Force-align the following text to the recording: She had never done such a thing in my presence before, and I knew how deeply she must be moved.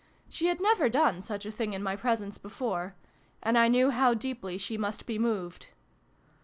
She 0.27 0.47
had 0.47 0.59
never 0.59 0.89
done 0.89 1.21
such 1.21 1.45
a 1.45 1.51
thing 1.51 1.73
in 1.73 1.83
my 1.83 1.95
presence 1.95 2.39
before, 2.39 2.95
and 3.43 3.55
I 3.55 3.67
knew 3.67 3.91
how 3.91 4.15
deeply 4.15 4.57
she 4.57 4.75
must 4.75 5.05
be 5.05 5.19
moved. 5.19 5.67